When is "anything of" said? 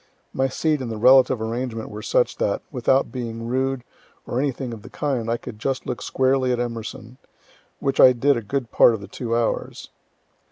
4.39-4.81